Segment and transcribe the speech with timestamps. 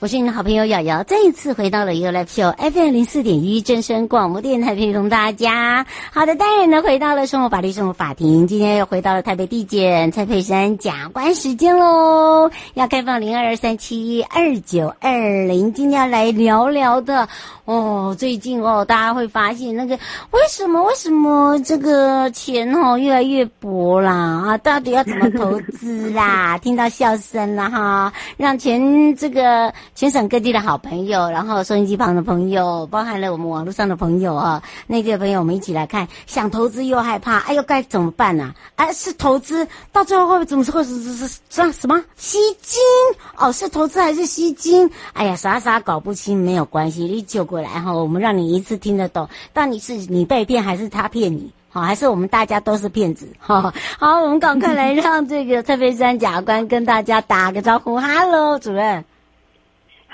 [0.00, 5.84] 我是你的好朋友瑶瑶，再一次回到了 You Live Show FM 零四点一正声广播电台，陪同大家。
[6.12, 17.28] 好的，当然呢，回到了生活法律生活法庭，今天又回到了台北地检蔡佩珊检官时间喽，要开放零二三七二九二零，今天要来聊聊的
[17.64, 19.96] 哦，最近哦，大家会发现那个
[20.30, 24.58] 为什么为什么这个钱哦越来越薄啦啊？
[24.58, 26.56] 到底要怎么投资啦？
[26.58, 29.74] 听到笑声了哈，让钱这个。
[29.98, 38.44] 全省各地的好朋友，然后收音机旁的朋友，包含了我们网络上的朋友啊，内地的朋友，我们一起来看，想投资又害怕，哎呦，该怎么办呢？
[38.44, 38.54] 啊？
[38.76, 42.80] 哎，是投资，到最后会不会怎么会是是是什么吸金？
[43.38, 44.88] 哦，是投资还是吸金？
[45.14, 51.52] 哎呀，啥啥搞不清没有关系，你就过来哈，我们让你一次听得懂，到底是你被骗还是他骗你？
[51.70, 53.26] 好，还是我们大家都是骗子？
[53.40, 57.98] 哈，好，我们赶快来让这个蔡沛珊检察官跟大家打个招呼。
[57.98, 59.04] Hello，主任。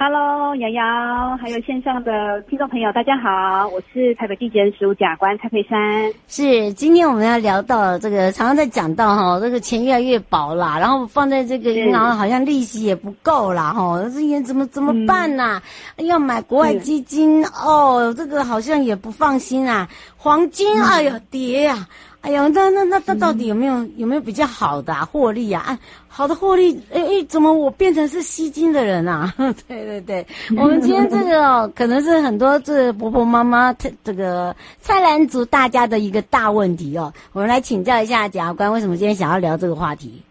[0.06, 6.12] Hello，瑶瑶，还有线上的听众朋友，大家好，我是台北地检署检察官蔡佩珊。
[6.28, 15.62] 是，今天我们要聊到这个，常常在讲到哈，这个钱越来越薄啦，然后放在这个银行好像利息也不够啦，哈，这也怎么怎么办呐？
[15.96, 19.88] 嗯、要买国外基金哦，这个好像也不放心啊，
[20.18, 21.88] 黄金，哎呦跌呀、啊。
[22.24, 25.62] 哎呀，那那那那到底有没有、嗯、有没有比较好的啊、获利啊？
[25.66, 29.30] 啊，好的获利，哎哎，怎么我变成是吸金的人啊？
[29.68, 30.26] 对对对，
[30.56, 37.12] 我们今天这个哦，可能是很多这婆婆妈妈这个菜篮族大家的一个大问题哦。
[37.34, 40.22] 我们来请教一下检察官，为什么今天想要聊这个话题？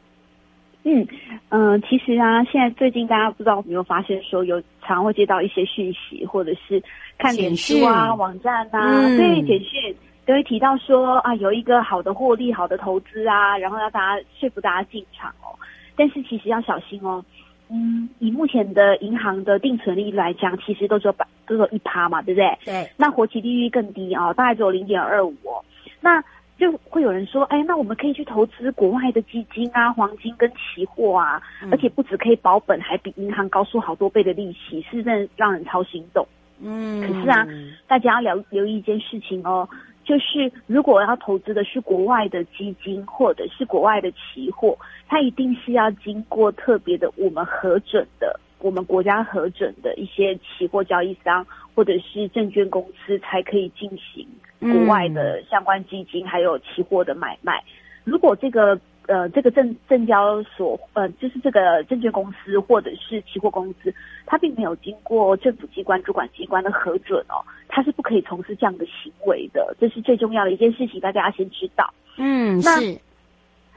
[0.85, 1.07] 嗯
[1.49, 6.81] 嗯、呃，其实啊，现在最近大家不知道有没有发现，说有常会接到一些讯息，或者是
[7.19, 9.95] 看脸书啊、网站啊，嗯、对简讯。
[10.25, 15.57] 都会提到说啊，有一个好的获利、好的投资啊，然后要大家说服大家进场哦。
[15.95, 17.23] 但是其实要小心哦。
[17.69, 22.57] 嗯，以目前的银行的定存利率来讲，其实都只有百，都只有一趴嘛，对不对？
[22.65, 22.91] 对。
[22.97, 25.63] 那活期利率更低哦，大概只有零点二五哦。
[25.99, 26.23] 那
[26.57, 36.27] 就会有人说，哎，那我们可以去投资国外的基金啊、黄金跟期货啊，嗯、而且不止可以保本，还比银行高出好多倍的利息，是真的让人超心动。
[36.61, 37.01] 嗯。
[37.01, 37.47] 可是啊，
[37.87, 39.67] 大家要留留意一件事情哦。
[40.03, 44.77] 就是如果要投资的是国外的基金或者是国外的期货，
[45.07, 54.27] 它一定是要经过特别的我们核准的，我们国家核准的一些期货交易商或者是证券公司才可以进行
[54.59, 57.63] 国外的相关基金还有期货的买卖。
[58.03, 63.93] 如果这个呃，这个证证交所，呃，就是这个证券公司或者是期货公司，
[64.25, 69.75] 它并没有经过政府机关主管机关的核准哦，它是不可以从事这样的行为的。
[69.79, 71.93] 这是最重要的一件事情，大家要先知道。
[72.17, 72.97] 嗯，那是。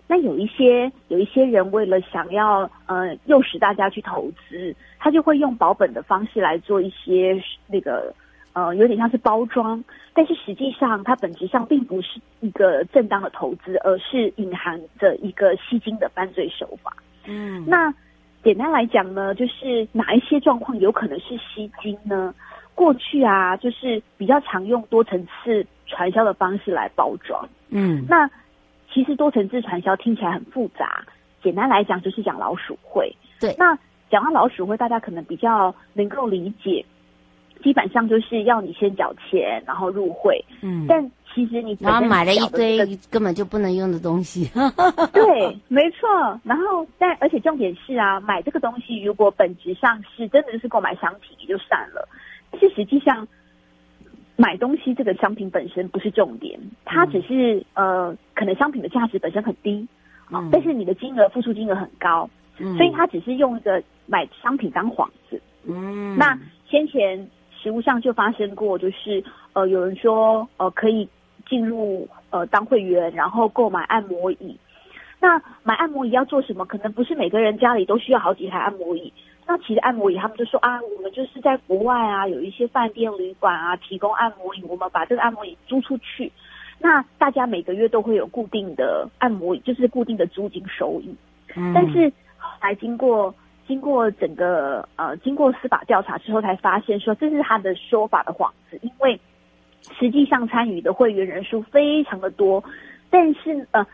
[0.06, 8.14] 那有一些有一些人为了想要呃诱使大家去投资，他就会用保本的方式来做一些那个。
[8.56, 9.84] 呃，有点像是包装，
[10.14, 16.96] 但是实际上它本质上并不是一个正当的投资，而是隐含着一个吸金的犯罪手法。
[17.26, 17.92] 嗯，那
[18.42, 22.34] 简单来讲呢，就是哪一些状况有可能是吸金呢？
[22.74, 27.46] 过去啊，就是比较常用多层次传销的方式来包装。
[27.68, 28.26] 嗯，那
[28.90, 31.04] 其实多层次传销听起来很复杂，
[31.42, 33.14] 简单来讲就是讲老鼠会。
[33.38, 33.78] 对，那
[34.08, 36.82] 讲到老鼠会，大家可能比较能够理解。
[37.62, 40.44] 基本上就是要你先缴钱，然后入会。
[40.62, 42.78] 嗯，但其实你然后买了一堆
[43.10, 44.48] 根本就不能用的东西。
[45.12, 46.08] 对，没错。
[46.44, 52.08] 然后，但而且重点是啊，买这个东西如果本质上是真的就是购买商品也就算了，
[52.50, 53.26] 但是实际上
[54.36, 59.86] 买东西这个商品本身不是重点，它只是、嗯、呃，可能商品的价值本身很低
[60.30, 65.40] 啊，嗯、但是你的金额付出金额很高，嗯、所以它只是用一个买商品当幌子。
[65.66, 66.38] 嗯，那
[66.70, 67.28] 先前。
[67.66, 71.08] 实物上就发生过，就是呃，有人说呃可以
[71.48, 74.56] 进入呃当会员，然后购买按摩椅。
[75.18, 76.64] 那买按摩椅要做什么？
[76.64, 79.12] 可能不是每个人家里都需要好几台按摩椅，
[79.48, 86.30] 那其实按摩椅他们就说啊，我们就是在国外啊，有一些饭店旅馆啊提供按摩椅，我们把这个按摩椅租出去，
[86.78, 91.12] 那大家每个月都会有固定的按摩椅，就是固定的租金收益。
[91.56, 93.34] 嗯，但是后来经过
[93.66, 99.20] 经过整个呃经过司法调查之后，才发现说这是他的说法的幌子，因为
[99.98, 102.62] 实际上参与的会员人数非常的多，
[103.10, 103.86] 但是呃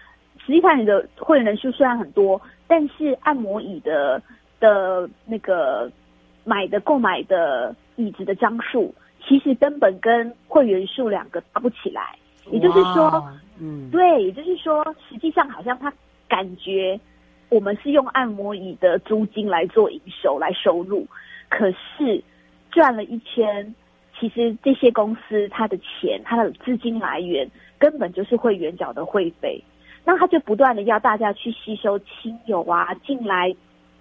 [0.45, 4.23] 实际参与的会员人数虽然很多，但是按摩椅的。
[4.63, 5.91] 的那个
[6.45, 12.17] 买的购买的椅子的张数，其实根本跟会员数两个搭不起来。
[12.49, 13.29] 也就是说，
[13.59, 15.93] 嗯，对，也就是说，实际上好像他
[16.29, 16.97] 感觉
[17.53, 21.07] 我们是用按摩椅的租金来做营收来收入，
[21.51, 22.25] 可是
[22.71, 23.75] 赚了一千，
[24.19, 27.47] 其实这些公司它的钱，它的资金来源
[27.79, 29.63] 根本就是会员缴的会费，
[30.03, 33.55] 那他就不断的要大家去吸收亲友啊进来。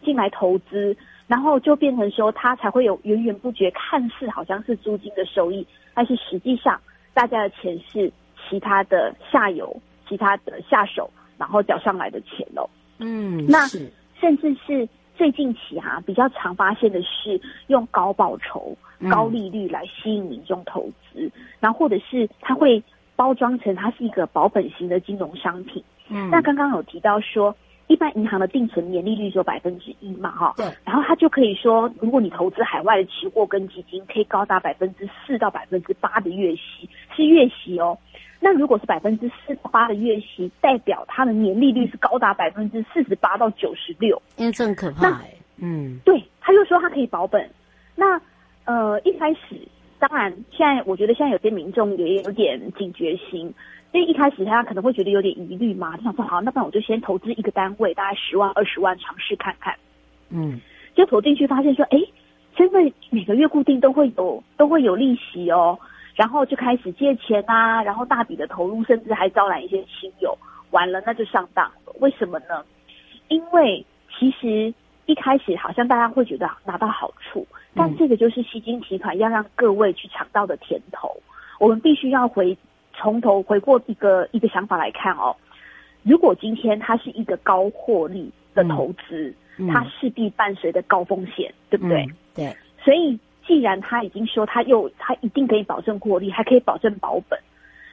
[0.03, 5.63] 进来投资，然后就变成说，他才会有源源不绝，看似好像是租金的收益，
[5.93, 6.81] 但是实际上
[7.13, 8.11] 大家的钱是
[8.49, 11.07] 其他的下游、其他的下手，
[11.37, 12.67] 然后缴上来的钱喽。
[13.01, 13.67] 嗯，那
[14.19, 18.75] 甚至是最近期哈、啊、比较常发现的是用高报酬、
[19.09, 22.81] 高利率来吸引民众投资，嗯、然后或者是他会
[23.15, 25.83] 包装成它是一个保本型的金融商品。
[26.09, 27.55] 嗯，那刚刚有提到说。
[27.87, 37.97] 一般银行的定存年利率只有百分之一嘛，哈，对，然后他就可以说，如果你投资海外的期货跟基金，可以高达百分之四到百分之八的月息，是月息哦。
[38.39, 45.33] 那如果是百分之四十八的月息，代表它的年利率是高达百分之四十八到九十六，因为这很可怕哎。
[45.57, 47.49] 嗯，对，他就说他可以保本。
[47.95, 48.19] 那
[48.65, 49.39] 呃，一开始
[49.99, 53.53] 当然，现在我觉得现在有些民众也有点警觉心。
[53.93, 59.75] 因为一开始他可能会觉得有点疑虑嘛，就想说好，那不然我就先投资一个单位，大概十万、二十万，尝试看看。
[60.29, 60.61] 嗯，
[60.95, 61.99] 就投进去发现说，哎，
[62.55, 62.79] 真的
[63.09, 65.77] 每个月固定都会有都会有利息哦，
[66.15, 70.37] 然后就开始借钱啊，然后大笔的投入，甚至还招揽一些亲友，
[70.71, 71.93] 完了那就上当了。
[71.99, 72.63] 为什么呢？
[73.27, 73.85] 因为
[74.17, 74.73] 其实
[75.05, 81.15] 一开始好像大家会觉得拿到好处，但这个就是吸金集团要让各位去尝到的甜头，
[81.59, 82.57] 我们必须要回。
[82.93, 85.33] 从头回过一个一个想法来看哦，
[86.03, 92.03] 如果今天它是一个高获利的投资，嗯嗯、它势必伴随着高风险，对不对？
[92.03, 92.57] 嗯、对。
[92.83, 93.17] 所以
[93.51, 97.37] 既然他已经说他又他一定可以保证获利，还可以保证保本，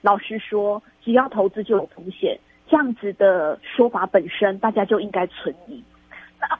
[0.02, 2.38] 老实说，只要投资就有风险，
[2.68, 5.82] 这样子的说法本身，大家就应该存疑。
[6.40, 6.58] 那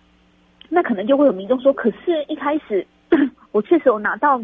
[0.69, 2.85] 那可能就会有民众说，可是一开始
[3.53, 4.43] 我确实有拿到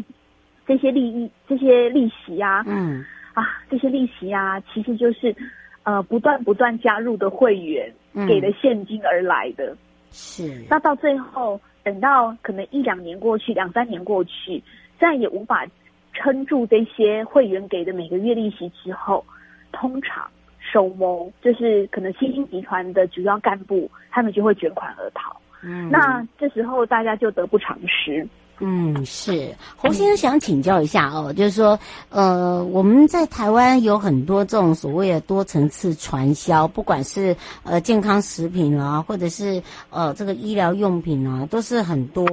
[0.65, 3.03] 这些利益、这些利息啊，嗯。
[3.33, 5.35] 啊，这些利息啊，其实就是，
[5.83, 7.93] 呃，不断不断加入的会员
[8.25, 9.65] 给的现金而来的。
[9.73, 9.77] 嗯、
[10.11, 10.65] 是。
[10.69, 14.61] 那到最后，等到可能一两年过去，两三年过去，
[14.99, 15.65] 再也无法
[16.13, 19.23] 撑住这些会员给的每个月利息之后，
[19.71, 20.27] 通常
[20.59, 25.39] 首谋就是可能新兴集团的主要干部，他们就会卷款而逃。
[25.61, 25.89] 嗯。
[25.91, 28.27] 那这时候大家就得不偿失。
[28.59, 31.77] 嗯，是侯先生想请教一下哦，就是说，
[32.09, 42.25] 呃，我们在台湾有很多这种所谓的多层次传销，不管是呃健康食品啊，或者是呃这个医疗用品啊，都是很多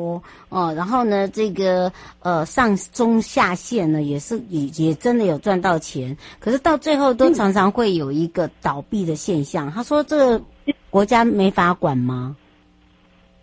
[0.48, 0.74] 哦、呃。
[0.74, 9.68] 然后呢，这个呃上中下线呢，也是也也真的有赚到钱，可是到最后都常常会有一个倒闭的现象。
[9.72, 10.40] 他说，这个
[10.88, 12.36] 国家没法管吗？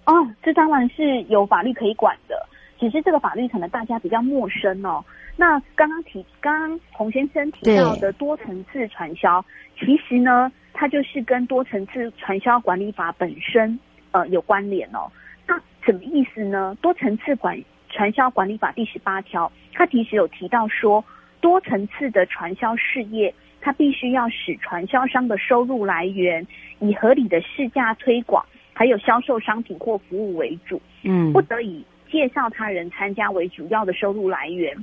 [0.05, 2.35] 哦，这当然是有法律可以管的。
[2.79, 5.03] 其实这个法律可能大家比较陌生哦。
[5.35, 9.43] 那刚刚提，刚刚洪先生提到的多层次传销，
[9.77, 13.77] 其实呢，它就是跟多层次传销管理法本身
[14.11, 15.11] 呃有关联哦。
[15.45, 16.77] 那什么意思呢？
[16.81, 21.03] 多层次管传销管理法第十八条，它其实有提到说，
[21.41, 26.45] 多层次的传销事业，它必须要使传销商的收入来源
[26.79, 31.83] 以合理的市价推广，还有销售商品或服务为主，嗯，不得以。
[32.11, 34.75] 介绍他人参加为主要的收入来源。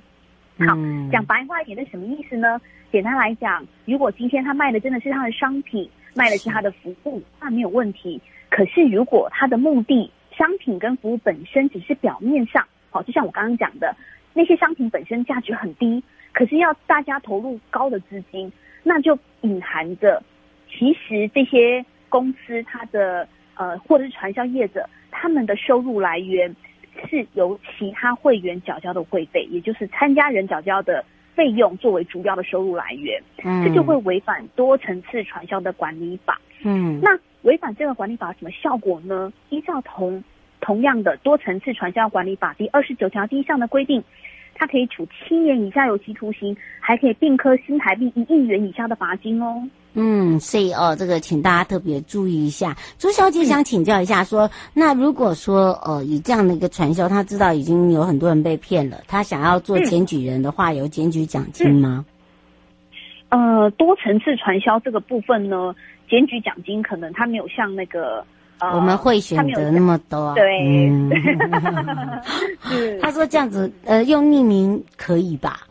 [0.59, 0.75] 好，
[1.12, 2.61] 讲白话一点，那什么意思呢？
[2.90, 8.18] 简单来讲，如果今天他卖的真的是他的商品，卖的是他的服务，那没有问题。
[8.49, 13.95] 可是如果他的目的，商品跟服务本身只是表面上，好，就像我刚刚讲的，
[14.33, 16.02] 那些商品本身价值很低，
[16.33, 18.50] 可是要大家投入高的资金，
[18.83, 20.23] 那就隐含着，
[20.71, 26.54] 其实这些公司它的呃，或者是传销业者他们的收入来源。
[27.08, 36.40] 是由其他会员缴交的会费，也就是参加人缴交的费用作为主要的收入来源，嗯，这就会违反多层次传销的管理法。
[36.64, 37.10] 嗯，那
[37.42, 39.32] 违反这个管理法有什么效果呢？
[39.50, 40.24] 依照同
[40.60, 44.02] 同样的多层次传销管理法第二十九条第一项的规定，
[44.54, 49.68] 它可以处七年以下有期徒刑，还可以并科新台币一亿元以下的罚金哦。
[49.98, 52.76] 嗯，所以哦，这个请大家特别注意一下。
[52.98, 62.04] 朱小姐想请教一下说，说、嗯、那如果说呃，以这样的一个传销，他知道已经有很多人被骗了，他想要做检举人的话，嗯、有检举奖金吗？
[63.30, 65.74] 呃，多层次传销这个部分呢，
[66.10, 68.22] 检举奖金可能他没有像那个。
[68.58, 70.42] 呃、我们会选择那么多，对，
[70.88, 71.10] 嗯、
[73.02, 75.66] 他说这样子，呃，用匿名可以吧？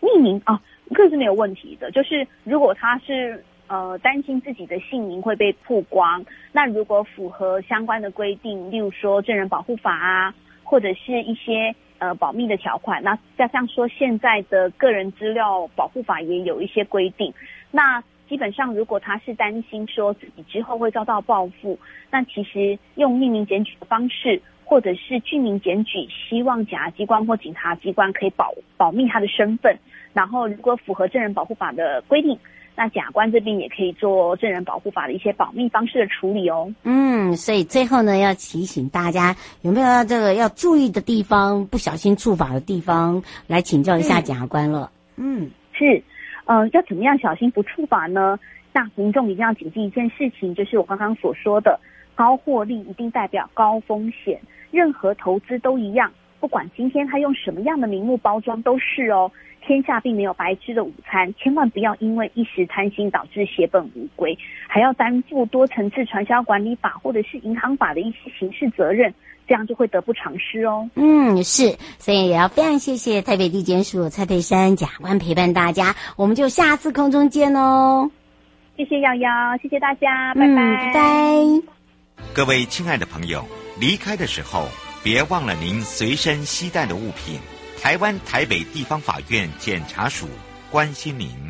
[0.00, 0.58] 匿名啊，
[0.94, 1.90] 这是没有问题的。
[1.90, 17.34] 就是如果他是呃担心自己的姓名会被曝光，那如果符合相关的规定，例如说证人保护法啊，或者是一些呃保密的条款，那加上说现在的个人资料保护法也有一些规定，
[17.70, 18.02] 那。
[18.26, 21.78] 基本上，如果他是担心说自己之后会遭到报复，
[22.10, 29.78] 那其实用匿名检举的方式，或者是具名检举，希望检察机关或警察机关可以保保密他的身份。
[30.14, 32.38] 然后，如果符合证人保护法的规定，
[32.76, 36.72] 那检察官这边也可以做证人保护法的一些保密方式的处理哦。
[36.84, 44.90] 嗯，所以最后呢，要提醒大家有没有这个要注意的地方，不小心触法的地方，来请教一下检察官了。
[45.16, 46.02] 嗯，是。
[46.46, 48.38] 呃，要怎么样小心不触法呢？
[48.72, 51.80] 那民众一定要谨记一件事情，就是我刚刚所说的，
[52.14, 54.38] 高获利一定代表高风险，
[54.70, 59.30] 任何投资都一样，不管今天他用什么样的名目包装都是哦。
[59.66, 64.36] 天下并没有白吃的午餐，千万不要因为一时贪心导致血本无归，
[64.68, 69.12] 还要担负多层次传销管理法或者是银行法的一些刑事责任。
[69.46, 70.88] 这样就会得不偿失哦。
[70.94, 78.10] 嗯，是，所以也要非常谢谢台北地检署蔡佩珊检察官陪伴大家，我们就下次空中见哦。
[78.78, 79.30] 谢谢瑶瑶，
[79.62, 82.24] 谢谢大家，拜拜，嗯，拜拜。
[82.32, 83.44] 各位亲爱的朋友，
[83.78, 84.66] 离开的时候
[85.02, 87.38] 别忘了您随身携带的物品。
[87.84, 90.26] 台湾台北地方法院检察署
[90.70, 91.44] 关心您。